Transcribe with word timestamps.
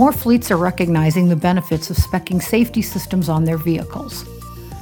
More 0.00 0.12
fleets 0.12 0.50
are 0.50 0.56
recognizing 0.56 1.28
the 1.28 1.36
benefits 1.36 1.90
of 1.90 1.98
specing 1.98 2.40
safety 2.42 2.80
systems 2.80 3.28
on 3.28 3.44
their 3.44 3.58
vehicles. 3.58 4.24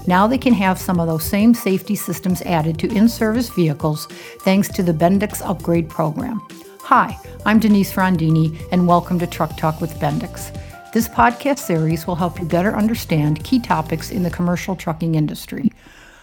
Now 0.07 0.29
they 0.29 0.39
can 0.39 0.53
have 0.53 0.79
some 0.79 1.01
of 1.01 1.09
those 1.09 1.25
same 1.25 1.55
safety 1.55 1.97
systems 1.97 2.41
added 2.43 2.79
to 2.79 2.93
in 2.95 3.09
service 3.09 3.49
vehicles 3.49 4.07
thanks 4.43 4.69
to 4.69 4.83
the 4.85 4.93
Bendix 4.93 5.43
Upgrade 5.45 5.89
Program. 5.89 6.41
Hi, 6.83 7.19
I'm 7.45 7.59
Denise 7.59 7.95
Rondini, 7.95 8.57
and 8.71 8.87
welcome 8.87 9.19
to 9.19 9.27
Truck 9.27 9.57
Talk 9.57 9.81
with 9.81 9.99
Bendix. 9.99 10.57
This 10.93 11.09
podcast 11.09 11.59
series 11.59 12.07
will 12.07 12.15
help 12.15 12.39
you 12.39 12.47
better 12.47 12.77
understand 12.77 13.43
key 13.43 13.59
topics 13.59 14.13
in 14.13 14.23
the 14.23 14.31
commercial 14.31 14.77
trucking 14.77 15.17
industry. 15.17 15.73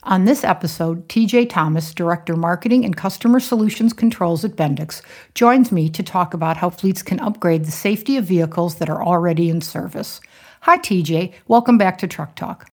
On 0.05 0.25
this 0.25 0.43
episode, 0.43 1.09
TJ 1.09 1.49
Thomas, 1.49 1.91
Director 1.91 2.35
Marketing 2.35 2.85
and 2.85 2.95
Customer 2.95 3.39
Solutions 3.39 3.91
Controls 3.91 4.45
at 4.45 4.51
Bendix, 4.51 5.01
joins 5.33 5.71
me 5.71 5.89
to 5.89 6.03
talk 6.03 6.35
about 6.35 6.57
how 6.57 6.69
fleets 6.69 7.01
can 7.01 7.19
upgrade 7.19 7.65
the 7.65 7.71
safety 7.71 8.15
of 8.17 8.25
vehicles 8.25 8.75
that 8.75 8.87
are 8.87 9.03
already 9.03 9.49
in 9.49 9.61
service. 9.61 10.21
Hi, 10.61 10.77
TJ. 10.77 11.33
Welcome 11.47 11.79
back 11.79 11.97
to 11.97 12.07
Truck 12.07 12.35
Talk. 12.35 12.69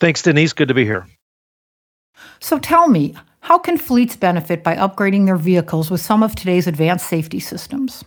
Thanks, 0.00 0.22
Denise. 0.22 0.52
Good 0.52 0.66
to 0.68 0.74
be 0.74 0.84
here. 0.84 1.06
So 2.40 2.58
tell 2.58 2.88
me, 2.88 3.14
how 3.38 3.58
can 3.58 3.78
fleets 3.78 4.16
benefit 4.16 4.64
by 4.64 4.74
upgrading 4.74 5.26
their 5.26 5.36
vehicles 5.36 5.88
with 5.88 6.00
some 6.00 6.24
of 6.24 6.34
today's 6.34 6.66
advanced 6.66 7.06
safety 7.06 7.38
systems? 7.38 8.04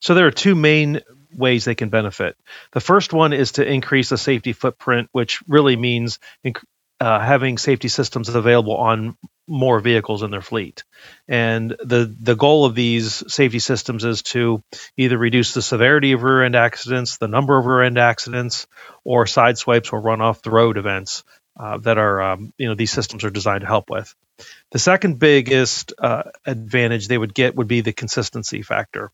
So 0.00 0.14
there 0.14 0.26
are 0.26 0.32
two 0.32 0.56
main 0.56 1.02
ways 1.36 1.64
they 1.64 1.76
can 1.76 1.88
benefit. 1.88 2.36
The 2.72 2.80
first 2.80 3.12
one 3.12 3.32
is 3.32 3.52
to 3.52 3.64
increase 3.64 4.08
the 4.08 4.18
safety 4.18 4.52
footprint, 4.52 5.08
which 5.12 5.40
really 5.46 5.76
means 5.76 6.18
uh, 7.00 7.20
having 7.20 7.58
safety 7.58 7.88
systems 7.88 8.28
available 8.28 8.76
on 8.76 9.16
more 9.46 9.80
vehicles 9.80 10.22
in 10.22 10.30
their 10.30 10.40
fleet. 10.40 10.84
And 11.28 11.70
the 11.70 12.14
the 12.18 12.36
goal 12.36 12.64
of 12.64 12.74
these 12.74 13.22
safety 13.32 13.58
systems 13.58 14.04
is 14.04 14.22
to 14.22 14.62
either 14.96 15.18
reduce 15.18 15.52
the 15.54 15.62
severity 15.62 16.12
of 16.12 16.22
rear 16.22 16.42
end 16.42 16.56
accidents, 16.56 17.18
the 17.18 17.28
number 17.28 17.58
of 17.58 17.66
rear 17.66 17.82
end 17.82 17.98
accidents, 17.98 18.66
or 19.04 19.26
side 19.26 19.58
swipes 19.58 19.90
or 19.90 20.00
run 20.00 20.20
off 20.20 20.42
the 20.42 20.50
road 20.50 20.78
events 20.78 21.24
uh, 21.58 21.78
that 21.78 21.98
are 21.98 22.22
um, 22.22 22.52
you 22.58 22.68
know 22.68 22.74
these 22.74 22.92
systems 22.92 23.24
are 23.24 23.30
designed 23.30 23.60
to 23.62 23.66
help 23.66 23.90
with. 23.90 24.14
The 24.72 24.78
second 24.78 25.18
biggest 25.18 25.92
uh, 25.98 26.24
advantage 26.44 27.06
they 27.06 27.18
would 27.18 27.34
get 27.34 27.54
would 27.54 27.68
be 27.68 27.82
the 27.82 27.92
consistency 27.92 28.62
factor, 28.62 29.10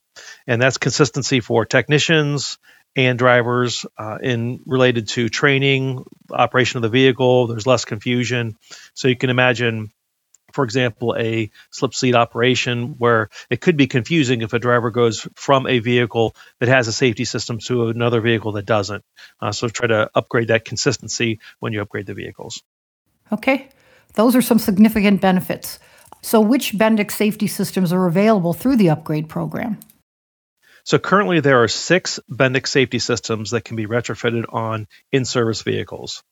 and 0.46 0.60
that's 0.60 0.78
consistency 0.78 1.40
for 1.40 1.66
technicians, 1.66 2.58
and 2.96 3.18
drivers 3.18 3.86
uh, 3.96 4.18
in 4.22 4.60
related 4.66 5.08
to 5.08 5.28
training, 5.28 6.04
operation 6.30 6.78
of 6.78 6.82
the 6.82 6.88
vehicle. 6.88 7.46
There's 7.46 7.66
less 7.66 7.84
confusion. 7.84 8.56
So 8.94 9.08
you 9.08 9.16
can 9.16 9.30
imagine, 9.30 9.92
for 10.52 10.64
example, 10.64 11.14
a 11.16 11.50
slip 11.70 11.94
seat 11.94 12.14
operation 12.14 12.96
where 12.98 13.30
it 13.48 13.60
could 13.60 13.76
be 13.76 13.86
confusing 13.86 14.42
if 14.42 14.52
a 14.52 14.58
driver 14.58 14.90
goes 14.90 15.26
from 15.34 15.66
a 15.66 15.78
vehicle 15.78 16.34
that 16.58 16.68
has 16.68 16.88
a 16.88 16.92
safety 16.92 17.24
system 17.24 17.58
to 17.66 17.88
another 17.88 18.20
vehicle 18.20 18.52
that 18.52 18.66
doesn't. 18.66 19.04
Uh, 19.40 19.52
so 19.52 19.68
try 19.68 19.86
to 19.86 20.10
upgrade 20.14 20.48
that 20.48 20.64
consistency 20.64 21.38
when 21.60 21.72
you 21.72 21.80
upgrade 21.80 22.06
the 22.06 22.14
vehicles. 22.14 22.62
Okay, 23.32 23.68
those 24.14 24.34
are 24.34 24.42
some 24.42 24.58
significant 24.58 25.20
benefits. 25.20 25.78
So, 26.22 26.40
which 26.40 26.72
Bendix 26.72 27.12
safety 27.12 27.46
systems 27.46 27.92
are 27.92 28.06
available 28.06 28.52
through 28.52 28.76
the 28.76 28.90
upgrade 28.90 29.28
program? 29.28 29.78
So 30.84 30.98
currently 30.98 31.40
there 31.40 31.62
are 31.62 31.68
six 31.68 32.20
Bendix 32.30 32.68
safety 32.68 32.98
systems 32.98 33.50
that 33.50 33.64
can 33.64 33.76
be 33.76 33.86
retrofitted 33.86 34.52
on 34.52 34.86
in-service 35.12 35.62
vehicles. 35.62 36.22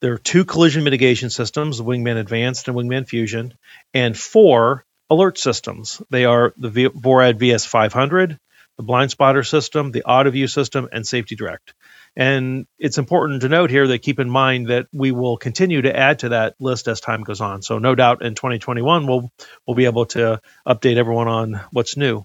There 0.00 0.14
are 0.14 0.18
two 0.18 0.44
collision 0.44 0.84
mitigation 0.84 1.30
systems, 1.30 1.80
Wingman 1.80 2.16
Advanced 2.16 2.68
and 2.68 2.76
Wingman 2.76 3.06
Fusion, 3.06 3.54
and 3.92 4.16
four 4.16 4.84
alert 5.10 5.38
systems. 5.38 6.00
They 6.10 6.24
are 6.24 6.54
the 6.56 6.70
VORAD 6.70 7.38
VS500, 7.38 8.38
the 8.78 8.82
Blind 8.82 9.10
Spotter 9.10 9.42
system, 9.42 9.90
the 9.90 10.04
AutoVue 10.06 10.48
system, 10.48 10.88
and 10.90 11.06
Safety 11.06 11.36
Direct. 11.36 11.74
And 12.16 12.66
it's 12.78 12.98
important 12.98 13.42
to 13.42 13.48
note 13.48 13.70
here 13.70 13.86
that 13.88 14.02
keep 14.02 14.18
in 14.18 14.30
mind 14.30 14.68
that 14.68 14.86
we 14.92 15.12
will 15.12 15.36
continue 15.36 15.82
to 15.82 15.96
add 15.96 16.20
to 16.20 16.30
that 16.30 16.54
list 16.58 16.88
as 16.88 17.00
time 17.00 17.22
goes 17.22 17.40
on. 17.40 17.62
So 17.62 17.78
no 17.78 17.94
doubt 17.94 18.22
in 18.22 18.34
2021 18.34 19.06
we'll 19.06 19.30
we'll 19.66 19.76
be 19.76 19.84
able 19.84 20.06
to 20.06 20.40
update 20.66 20.96
everyone 20.96 21.28
on 21.28 21.60
what's 21.70 21.96
new. 21.96 22.24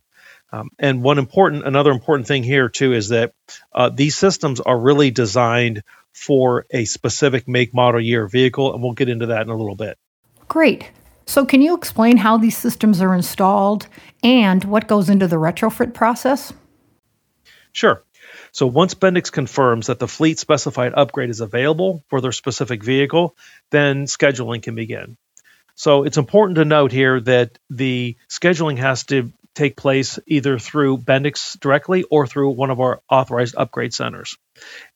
Um, 0.51 0.69
and 0.79 1.03
one 1.03 1.17
important, 1.17 1.66
another 1.66 1.91
important 1.91 2.28
thing 2.28 2.44
here 2.44 2.69
too 2.69 2.94
is 2.94 3.09
that 3.09 3.33
uh, 3.73 3.89
these 3.89 4.16
systems 4.16 4.59
are 4.59 4.78
really 4.78 5.11
designed 5.11 5.83
for 6.13 6.66
a 6.72 6.85
specific 6.85 7.47
make, 7.47 7.73
model, 7.73 8.00
year 8.00 8.28
vehicle, 8.28 8.73
and 8.73 8.81
we'll 8.81 8.94
get 8.94 9.09
into 9.09 9.28
that 9.28 9.41
in 9.41 9.50
a 9.50 9.55
little 9.55 9.75
bit. 9.75 9.97
Great. 10.47 10.91
So, 11.25 11.45
can 11.45 11.61
you 11.61 11.75
explain 11.75 12.17
how 12.17 12.38
these 12.38 12.57
systems 12.57 13.01
are 13.01 13.13
installed 13.13 13.88
and 14.23 14.63
what 14.63 14.88
goes 14.88 15.09
into 15.09 15.28
the 15.28 15.38
retrofit 15.38 15.94
process? 15.94 16.53
Sure. 17.73 18.03
So, 18.51 18.67
once 18.67 18.94
Bendix 18.94 19.31
confirms 19.31 19.88
that 19.88 20.00
the 20.00 20.07
fleet 20.07 20.39
specified 20.39 20.94
upgrade 20.94 21.29
is 21.29 21.41
available 21.41 22.03
for 22.07 22.22
their 22.22 22.31
specific 22.31 22.84
vehicle, 22.84 23.35
then 23.72 24.05
scheduling 24.05 24.61
can 24.61 24.75
begin. 24.75 25.17
So, 25.73 26.03
it's 26.03 26.17
important 26.17 26.57
to 26.57 26.66
note 26.66 26.91
here 26.91 27.19
that 27.22 27.57
the 27.69 28.16
scheduling 28.29 28.78
has 28.78 29.03
to 29.05 29.34
take 29.55 29.75
place 29.75 30.19
either 30.27 30.59
through 30.59 30.99
Bendix 30.99 31.59
directly 31.59 32.03
or 32.03 32.27
through 32.27 32.51
one 32.51 32.69
of 32.69 32.79
our 32.79 33.01
authorized 33.09 33.55
upgrade 33.57 33.93
centers. 33.93 34.38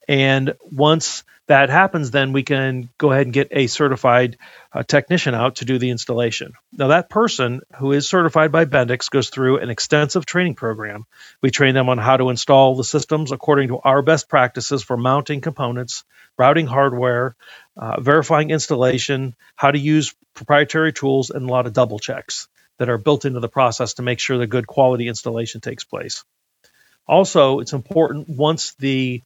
And 0.07 0.53
once 0.61 1.23
that 1.47 1.71
happens, 1.71 2.11
then 2.11 2.31
we 2.31 2.43
can 2.43 2.89
go 2.99 3.11
ahead 3.11 3.25
and 3.25 3.33
get 3.33 3.47
a 3.49 3.65
certified 3.65 4.37
uh, 4.71 4.83
technician 4.83 5.33
out 5.33 5.55
to 5.55 5.65
do 5.65 5.79
the 5.79 5.89
installation. 5.89 6.53
Now, 6.71 6.89
that 6.89 7.09
person 7.09 7.61
who 7.79 7.91
is 7.91 8.07
certified 8.07 8.51
by 8.51 8.65
Bendix 8.65 9.09
goes 9.09 9.29
through 9.29 9.57
an 9.57 9.71
extensive 9.71 10.27
training 10.27 10.53
program. 10.53 11.05
We 11.41 11.49
train 11.49 11.73
them 11.73 11.89
on 11.89 11.97
how 11.97 12.17
to 12.17 12.29
install 12.29 12.75
the 12.75 12.83
systems 12.83 13.31
according 13.31 13.69
to 13.69 13.79
our 13.79 14.03
best 14.03 14.29
practices 14.29 14.83
for 14.83 14.95
mounting 14.95 15.41
components, 15.41 16.03
routing 16.37 16.67
hardware, 16.67 17.35
uh, 17.75 17.99
verifying 17.99 18.51
installation, 18.51 19.35
how 19.55 19.71
to 19.71 19.79
use 19.79 20.13
proprietary 20.35 20.93
tools, 20.93 21.31
and 21.31 21.49
a 21.49 21.51
lot 21.51 21.65
of 21.65 21.73
double 21.73 21.97
checks 21.97 22.47
that 22.79 22.89
are 22.89 22.97
built 22.97 23.25
into 23.25 23.39
the 23.39 23.49
process 23.49 23.95
to 23.95 24.01
make 24.01 24.19
sure 24.19 24.37
the 24.37 24.47
good 24.47 24.65
quality 24.65 25.07
installation 25.07 25.61
takes 25.61 25.83
place. 25.83 26.23
Also, 27.07 27.59
it's 27.59 27.73
important 27.73 28.27
once 28.29 28.73
the 28.79 29.21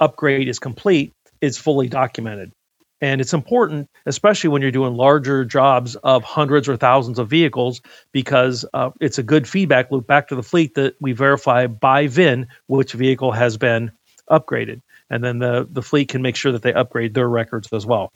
upgrade 0.00 0.48
is 0.48 0.58
complete, 0.58 1.12
it's 1.40 1.58
fully 1.58 1.88
documented. 1.88 2.52
And 3.00 3.20
it's 3.20 3.32
important, 3.32 3.88
especially 4.06 4.50
when 4.50 4.62
you're 4.62 4.72
doing 4.72 4.94
larger 4.94 5.44
jobs 5.44 5.94
of 5.94 6.24
hundreds 6.24 6.68
or 6.68 6.76
thousands 6.76 7.20
of 7.20 7.30
vehicles, 7.30 7.80
because 8.10 8.64
uh, 8.74 8.90
it's 9.00 9.18
a 9.18 9.22
good 9.22 9.48
feedback 9.48 9.92
loop 9.92 10.06
back 10.06 10.28
to 10.28 10.34
the 10.34 10.42
fleet 10.42 10.74
that 10.74 10.96
we 11.00 11.12
verify 11.12 11.68
by 11.68 12.08
VIN 12.08 12.48
which 12.66 12.92
vehicle 12.94 13.30
has 13.30 13.56
been 13.56 13.92
upgraded. 14.28 14.80
And 15.10 15.22
then 15.22 15.38
the, 15.38 15.66
the 15.70 15.82
fleet 15.82 16.08
can 16.08 16.22
make 16.22 16.36
sure 16.36 16.52
that 16.52 16.62
they 16.62 16.72
upgrade 16.72 17.14
their 17.14 17.28
records 17.28 17.72
as 17.72 17.86
well. 17.86 18.12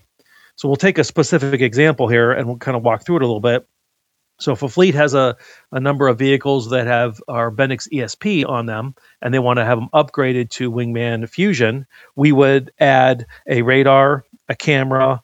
So 0.56 0.68
we'll 0.68 0.76
take 0.76 0.98
a 0.98 1.04
specific 1.04 1.60
example 1.60 2.08
here 2.08 2.32
and 2.32 2.46
we'll 2.46 2.58
kind 2.58 2.76
of 2.76 2.82
walk 2.82 3.04
through 3.06 3.16
it 3.16 3.22
a 3.22 3.26
little 3.26 3.40
bit. 3.40 3.66
So 4.38 4.52
if 4.52 4.62
a 4.62 4.68
fleet 4.68 4.94
has 4.94 5.14
a, 5.14 5.36
a 5.70 5.80
number 5.80 6.08
of 6.08 6.18
vehicles 6.18 6.70
that 6.70 6.86
have 6.86 7.22
our 7.28 7.50
Bendix 7.50 7.88
ESP 7.92 8.48
on 8.48 8.66
them 8.66 8.94
and 9.20 9.32
they 9.32 9.38
want 9.38 9.58
to 9.58 9.64
have 9.64 9.78
them 9.78 9.88
upgraded 9.94 10.50
to 10.50 10.70
Wingman 10.70 11.28
Fusion, 11.28 11.86
we 12.16 12.32
would 12.32 12.72
add 12.80 13.26
a 13.46 13.62
radar, 13.62 14.24
a 14.48 14.56
camera, 14.56 15.22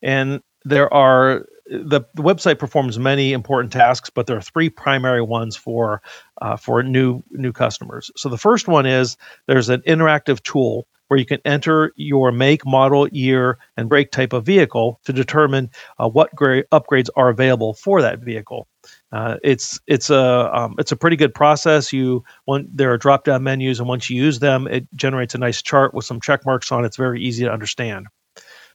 And 0.00 0.40
there 0.64 0.94
are 0.94 1.44
the, 1.66 2.02
the 2.14 2.22
website 2.22 2.60
performs 2.60 3.00
many 3.00 3.32
important 3.32 3.72
tasks, 3.72 4.10
but 4.10 4.28
there 4.28 4.36
are 4.36 4.42
three 4.42 4.70
primary 4.70 5.22
ones 5.22 5.56
for 5.56 6.02
uh, 6.40 6.56
for 6.56 6.84
new 6.84 7.20
new 7.32 7.52
customers. 7.52 8.12
So 8.16 8.28
the 8.28 8.38
first 8.38 8.68
one 8.68 8.86
is 8.86 9.16
there's 9.48 9.70
an 9.70 9.82
interactive 9.88 10.40
tool 10.44 10.86
where 11.12 11.18
you 11.18 11.26
can 11.26 11.40
enter 11.44 11.92
your 11.96 12.32
make, 12.32 12.64
model, 12.64 13.06
year, 13.08 13.58
and 13.76 13.90
brake 13.90 14.10
type 14.12 14.32
of 14.32 14.46
vehicle 14.46 14.98
to 15.04 15.12
determine 15.12 15.68
uh, 15.98 16.08
what 16.08 16.34
gra- 16.34 16.64
upgrades 16.72 17.10
are 17.16 17.28
available 17.28 17.74
for 17.74 18.00
that 18.00 18.20
vehicle. 18.20 18.66
Uh, 19.12 19.36
it's 19.44 19.78
it's 19.86 20.08
a 20.08 20.50
um, 20.56 20.74
it's 20.78 20.90
a 20.90 20.96
pretty 20.96 21.16
good 21.16 21.34
process. 21.34 21.92
You 21.92 22.24
there 22.72 22.90
are 22.90 22.96
drop 22.96 23.24
down 23.24 23.42
menus, 23.42 23.78
and 23.78 23.86
once 23.86 24.08
you 24.08 24.16
use 24.16 24.38
them, 24.38 24.66
it 24.66 24.86
generates 24.96 25.34
a 25.34 25.38
nice 25.38 25.60
chart 25.60 25.92
with 25.92 26.06
some 26.06 26.18
check 26.18 26.46
marks 26.46 26.72
on. 26.72 26.82
It. 26.82 26.86
It's 26.86 26.96
very 26.96 27.22
easy 27.22 27.44
to 27.44 27.52
understand. 27.52 28.06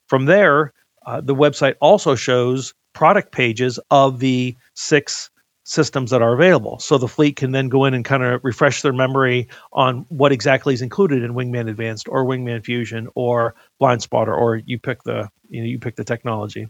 From 0.06 0.26
there, 0.26 0.74
uh, 1.08 1.22
the 1.22 1.34
website 1.34 1.74
also 1.82 2.14
shows 2.14 2.76
product 2.94 3.32
pages 3.32 3.80
of 3.90 4.20
the 4.20 4.56
six 4.76 5.32
systems 5.68 6.12
that 6.12 6.22
are 6.22 6.34
available. 6.34 6.80
So 6.80 6.98
the 6.98 7.10
fleet 7.10 7.36
can 7.36 7.52
then 7.52 7.68
go 7.68 7.84
in 7.84 7.94
and 7.94 8.06
kind 8.06 8.24
of 8.24 8.42
refresh 8.44 8.82
their 8.82 8.94
memory 8.94 9.50
on 9.74 10.06
what 10.08 10.32
exactly 10.32 10.74
is 10.74 10.82
included 10.82 11.24
in 11.24 11.34
Wingman 11.34 11.70
Advanced 11.70 12.08
or 12.08 12.26
Wingman 12.26 12.64
Fusion 12.64 13.10
or 13.16 13.54
Blind 13.78 14.02
Spotter, 14.02 14.34
or 14.34 14.56
you 14.56 14.80
pick 14.80 15.04
the 15.04 15.30
you 15.50 15.62
know 15.62 15.68
you 15.68 15.78
pick 15.78 15.98
the 15.98 16.06
technology. 16.06 16.68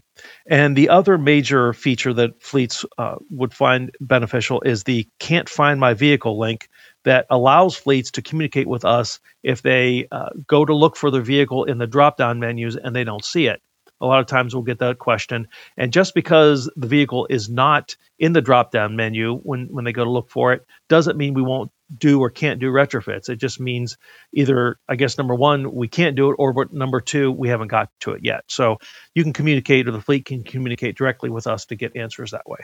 And 0.48 0.76
the 0.76 0.88
other 0.88 1.16
major 1.16 1.72
feature 1.72 2.12
that 2.14 2.42
fleets 2.42 2.84
uh, 2.98 3.16
would 3.30 3.54
find 3.54 3.92
beneficial 4.00 4.60
is 4.62 4.82
the 4.82 5.06
"Can't 5.20 5.48
Find 5.48 5.78
My 5.78 5.94
Vehicle" 5.94 6.36
link 6.36 6.68
that 7.04 7.26
allows 7.30 7.76
fleets 7.76 8.10
to 8.12 8.22
communicate 8.22 8.66
with 8.66 8.84
us 8.84 9.20
if 9.44 9.62
they 9.62 10.08
uh, 10.10 10.30
go 10.48 10.64
to 10.64 10.74
look 10.74 10.96
for 10.96 11.12
their 11.12 11.22
vehicle 11.22 11.64
in 11.64 11.78
the 11.78 11.86
drop-down 11.86 12.40
menus 12.40 12.76
and 12.76 12.94
they 12.94 13.04
don't 13.04 13.24
see 13.24 13.46
it 13.46 13.62
a 14.00 14.06
lot 14.06 14.20
of 14.20 14.26
times 14.26 14.54
we'll 14.54 14.64
get 14.64 14.78
that 14.78 14.98
question. 14.98 15.48
And 15.76 15.92
just 15.92 16.14
because 16.14 16.70
the 16.76 16.86
vehicle 16.86 17.26
is 17.30 17.48
not 17.48 17.96
in 18.18 18.32
the 18.32 18.40
drop 18.40 18.70
down 18.70 18.96
menu 18.96 19.36
when, 19.38 19.68
when 19.70 19.84
they 19.84 19.92
go 19.92 20.04
to 20.04 20.10
look 20.10 20.30
for 20.30 20.52
it, 20.52 20.66
doesn't 20.88 21.16
mean 21.16 21.34
we 21.34 21.42
won't 21.42 21.70
do 21.96 22.20
or 22.20 22.30
can't 22.30 22.60
do 22.60 22.70
retrofits. 22.70 23.28
It 23.28 23.36
just 23.36 23.60
means 23.60 23.96
either, 24.32 24.78
I 24.88 24.96
guess, 24.96 25.16
number 25.16 25.34
one, 25.34 25.72
we 25.72 25.88
can't 25.88 26.16
do 26.16 26.30
it, 26.30 26.36
or 26.38 26.66
number 26.70 27.00
two, 27.00 27.32
we 27.32 27.48
haven't 27.48 27.68
got 27.68 27.90
to 28.00 28.12
it 28.12 28.20
yet. 28.22 28.44
So 28.48 28.78
you 29.14 29.22
can 29.22 29.32
communicate, 29.32 29.88
or 29.88 29.92
the 29.92 30.00
fleet 30.00 30.26
can 30.26 30.42
communicate 30.42 30.96
directly 30.96 31.30
with 31.30 31.46
us 31.46 31.64
to 31.66 31.76
get 31.76 31.96
answers 31.96 32.32
that 32.32 32.48
way. 32.48 32.58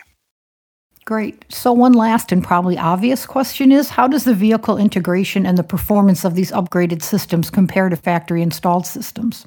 Great. 1.06 1.44
So, 1.50 1.70
one 1.70 1.92
last 1.92 2.32
and 2.32 2.42
probably 2.42 2.78
obvious 2.78 3.26
question 3.26 3.70
is 3.70 3.90
How 3.90 4.08
does 4.08 4.24
the 4.24 4.34
vehicle 4.34 4.78
integration 4.78 5.44
and 5.44 5.58
the 5.58 5.62
performance 5.62 6.24
of 6.24 6.34
these 6.34 6.50
upgraded 6.50 7.02
systems 7.02 7.50
compare 7.50 7.90
to 7.90 7.96
factory 7.96 8.40
installed 8.40 8.86
systems? 8.86 9.46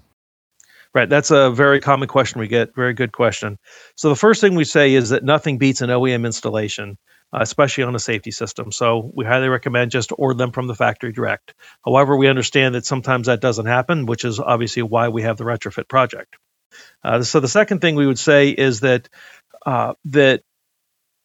Right. 0.94 1.10
That's 1.10 1.32
a 1.32 1.52
very 1.52 1.80
common 1.80 2.08
question 2.08 2.40
we 2.40 2.48
get. 2.48 2.74
Very 2.76 2.94
good 2.94 3.12
question. 3.12 3.58
So 3.96 4.10
the 4.10 4.16
first 4.16 4.42
thing 4.42 4.56
we 4.56 4.64
say 4.64 4.94
is 4.94 5.10
that 5.10 5.24
nothing 5.24 5.58
beats 5.58 5.82
an 5.82 5.90
OEM 5.90 6.26
installation, 6.26 6.98
uh, 7.34 7.40
especially 7.42 7.84
on 7.84 7.96
a 7.96 8.00
safety 8.00 8.32
system. 8.32 8.72
So 8.72 9.12
we 9.14 9.26
highly 9.26 9.50
recommend 9.50 9.92
just 9.92 10.12
order 10.18 10.38
them 10.38 10.52
from 10.52 10.68
the 10.68 10.76
factory 10.76 11.12
direct. 11.12 11.54
However, 11.86 12.16
we 12.16 12.28
understand 12.28 12.76
that 12.76 12.86
sometimes 12.86 13.28
that 13.28 13.42
doesn't 13.42 13.66
happen, 13.66 14.06
which 14.06 14.26
is 14.26 14.40
obviously 14.40 14.82
why 14.82 15.10
we 15.10 15.24
have 15.24 15.38
the 15.38 15.44
retrofit 15.44 15.88
project. 15.88 16.36
Uh, 17.04 17.22
so 17.24 17.40
the 17.40 17.48
second 17.48 17.80
thing 17.80 17.96
we 17.96 18.08
would 18.08 18.20
say 18.20 18.50
is 18.50 18.82
that 18.82 19.10
uh, 19.66 19.94
that 20.06 20.42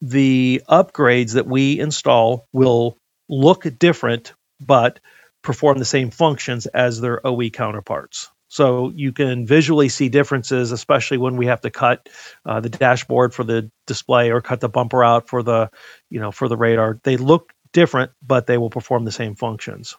the 0.01 0.61
upgrades 0.69 1.35
that 1.35 1.47
we 1.47 1.79
install 1.79 2.47
will 2.51 2.97
look 3.29 3.65
different, 3.79 4.33
but 4.59 4.99
perform 5.41 5.77
the 5.77 5.85
same 5.85 6.11
functions 6.11 6.65
as 6.67 6.99
their 6.99 7.25
OE 7.25 7.49
counterparts. 7.49 8.29
So 8.53 8.91
you 8.95 9.11
can 9.11 9.47
visually 9.47 9.89
see 9.89 10.09
differences, 10.09 10.71
especially 10.71 11.17
when 11.17 11.37
we 11.37 11.47
have 11.47 11.61
to 11.61 11.71
cut 11.71 12.07
uh, 12.45 12.59
the 12.59 12.69
dashboard 12.69 13.33
for 13.33 13.43
the 13.43 13.71
display 13.87 14.29
or 14.29 14.41
cut 14.41 14.59
the 14.59 14.69
bumper 14.69 15.03
out 15.03 15.27
for 15.27 15.41
the, 15.41 15.71
you 16.11 16.19
know, 16.19 16.31
for 16.31 16.47
the 16.47 16.55
radar. 16.55 16.99
They 17.03 17.17
look 17.17 17.51
different, 17.71 18.11
but 18.21 18.45
they 18.45 18.59
will 18.59 18.69
perform 18.69 19.05
the 19.05 19.11
same 19.11 19.33
functions. 19.33 19.97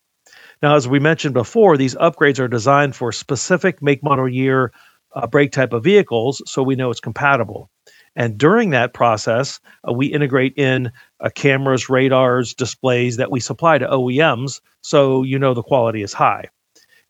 Now, 0.63 0.77
as 0.77 0.87
we 0.87 1.01
mentioned 1.01 1.35
before, 1.35 1.77
these 1.77 1.97
upgrades 1.97 2.39
are 2.39 2.47
designed 2.47 2.95
for 2.95 3.11
specific 3.11 3.83
make, 3.83 4.05
model, 4.05 4.29
year 4.29 4.73
uh, 5.17 5.27
brake 5.27 5.51
type 5.51 5.73
of 5.73 5.83
vehicles, 5.83 6.41
so 6.47 6.63
we 6.63 6.77
know 6.77 6.93
it's 6.93 7.01
compatible. 7.01 7.71
And 8.15 8.39
during 8.39 8.71
that 8.71 8.95
process, 8.95 9.59
uh, 9.89 9.93
we 9.93 10.07
integrate 10.07 10.57
in 10.57 10.93
uh, 11.19 11.31
cameras, 11.35 11.89
radars, 11.89 12.55
displays 12.55 13.17
that 13.17 13.33
we 13.33 13.41
supply 13.41 13.79
to 13.79 13.89
OEMs, 13.89 14.61
so 14.81 15.25
you 15.25 15.41
know 15.41 15.55
the 15.55 15.63
quality 15.65 16.03
is 16.03 16.13
high. 16.13 16.51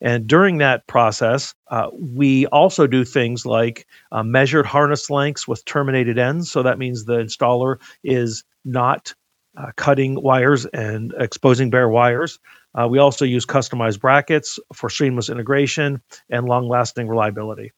And 0.04 0.26
during 0.26 0.58
that 0.58 0.86
process, 0.86 1.54
uh, 1.70 1.88
we 1.98 2.44
also 2.48 2.86
do 2.86 3.04
things 3.04 3.46
like 3.46 3.86
uh, 4.12 4.22
measured 4.22 4.66
harness 4.66 5.08
lengths 5.08 5.48
with 5.48 5.64
terminated 5.64 6.18
ends. 6.18 6.52
So 6.52 6.62
that 6.62 6.78
means 6.78 7.04
the 7.04 7.16
installer 7.16 7.80
is 8.04 8.44
not 8.66 9.14
uh, 9.56 9.72
cutting 9.76 10.20
wires 10.22 10.66
and 10.66 11.14
exposing 11.18 11.70
bare 11.70 11.88
wires. 11.88 12.38
Uh, 12.74 12.86
we 12.86 12.98
also 12.98 13.24
use 13.24 13.46
customized 13.46 14.00
brackets 14.00 14.58
for 14.74 14.90
seamless 14.90 15.30
integration 15.30 16.02
and 16.28 16.46
long 16.46 16.68
lasting 16.68 17.08
reliability. 17.08 17.72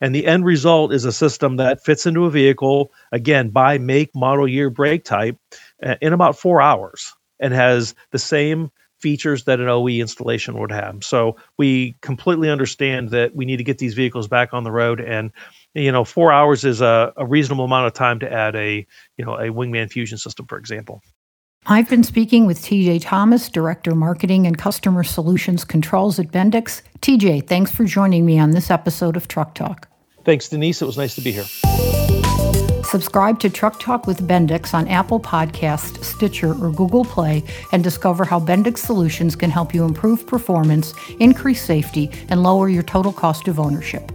And 0.00 0.14
the 0.14 0.26
end 0.26 0.44
result 0.44 0.92
is 0.92 1.04
a 1.04 1.12
system 1.12 1.56
that 1.56 1.82
fits 1.82 2.06
into 2.06 2.26
a 2.26 2.30
vehicle, 2.30 2.92
again, 3.10 3.48
by 3.48 3.78
make, 3.78 4.14
model, 4.14 4.46
year, 4.46 4.70
brake 4.70 5.04
type, 5.04 5.36
uh, 5.82 5.96
in 6.00 6.12
about 6.12 6.38
four 6.38 6.62
hours 6.62 7.12
and 7.40 7.52
has 7.52 7.94
the 8.12 8.18
same 8.20 8.70
features 9.00 9.44
that 9.44 9.60
an 9.60 9.68
OE 9.68 9.88
installation 9.88 10.58
would 10.58 10.72
have. 10.72 11.04
So 11.04 11.36
we 11.58 11.96
completely 12.00 12.50
understand 12.50 13.10
that 13.10 13.34
we 13.34 13.44
need 13.44 13.58
to 13.58 13.64
get 13.64 13.78
these 13.78 13.94
vehicles 13.94 14.28
back 14.28 14.52
on 14.52 14.64
the 14.64 14.72
road, 14.72 15.00
and 15.00 15.30
you 15.74 15.92
know, 15.92 16.04
four 16.04 16.32
hours 16.32 16.64
is 16.64 16.80
a, 16.80 17.12
a 17.16 17.26
reasonable 17.26 17.64
amount 17.64 17.86
of 17.86 17.92
time 17.92 18.18
to 18.20 18.32
add 18.32 18.56
a 18.56 18.86
you 19.16 19.24
know 19.24 19.34
a 19.34 19.48
Wingman 19.48 19.90
Fusion 19.90 20.18
system, 20.18 20.46
for 20.46 20.58
example. 20.58 21.02
I've 21.68 21.88
been 21.90 22.04
speaking 22.04 22.46
with 22.46 22.60
TJ 22.60 23.00
Thomas, 23.02 23.48
Director 23.48 23.96
Marketing 23.96 24.46
and 24.46 24.56
Customer 24.56 25.02
Solutions 25.02 25.64
Controls 25.64 26.20
at 26.20 26.28
Bendix. 26.28 26.80
TJ, 27.00 27.48
thanks 27.48 27.72
for 27.72 27.84
joining 27.84 28.24
me 28.24 28.38
on 28.38 28.52
this 28.52 28.70
episode 28.70 29.16
of 29.16 29.26
Truck 29.26 29.54
Talk. 29.54 29.88
Thanks, 30.24 30.48
Denise. 30.48 30.80
It 30.80 30.86
was 30.86 30.96
nice 30.96 31.16
to 31.16 31.20
be 31.20 31.32
here. 31.32 32.05
Subscribe 32.86 33.38
to 33.40 33.50
Truck 33.50 33.80
Talk 33.80 34.06
with 34.06 34.28
Bendix 34.28 34.72
on 34.72 34.86
Apple 34.86 35.18
Podcast, 35.18 36.04
Stitcher, 36.04 36.52
or 36.52 36.70
Google 36.70 37.04
Play 37.04 37.42
and 37.72 37.82
discover 37.82 38.24
how 38.24 38.38
Bendix 38.38 38.78
Solutions 38.78 39.34
can 39.34 39.50
help 39.50 39.74
you 39.74 39.84
improve 39.84 40.24
performance, 40.24 40.94
increase 41.18 41.62
safety, 41.62 42.08
and 42.28 42.44
lower 42.44 42.68
your 42.68 42.84
total 42.84 43.12
cost 43.12 43.48
of 43.48 43.58
ownership. 43.58 44.12